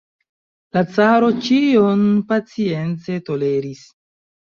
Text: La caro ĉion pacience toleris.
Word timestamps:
La 0.77 0.81
caro 0.93 1.27
ĉion 1.47 2.01
pacience 2.31 3.19
toleris. 3.29 3.83